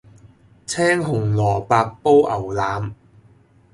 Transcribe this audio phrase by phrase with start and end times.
[0.65, 2.95] 青紅蘿蔔煲牛腩